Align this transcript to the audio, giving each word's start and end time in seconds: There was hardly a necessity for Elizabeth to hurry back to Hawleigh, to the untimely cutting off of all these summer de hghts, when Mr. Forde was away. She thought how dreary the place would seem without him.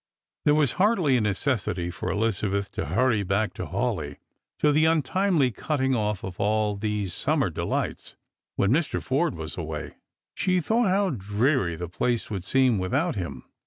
There 0.45 0.55
was 0.55 0.71
hardly 0.81 1.15
a 1.17 1.21
necessity 1.21 1.91
for 1.91 2.09
Elizabeth 2.09 2.71
to 2.71 2.85
hurry 2.87 3.21
back 3.21 3.53
to 3.53 3.67
Hawleigh, 3.67 4.15
to 4.57 4.71
the 4.71 4.85
untimely 4.85 5.51
cutting 5.51 5.93
off 5.93 6.23
of 6.23 6.39
all 6.39 6.75
these 6.75 7.13
summer 7.13 7.51
de 7.51 7.61
hghts, 7.61 8.15
when 8.55 8.71
Mr. 8.71 8.99
Forde 8.99 9.35
was 9.35 9.59
away. 9.59 9.97
She 10.33 10.59
thought 10.59 10.89
how 10.89 11.11
dreary 11.11 11.75
the 11.75 11.87
place 11.87 12.31
would 12.31 12.43
seem 12.43 12.79
without 12.79 13.15
him. 13.15 13.43